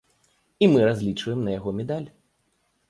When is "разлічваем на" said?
0.89-1.51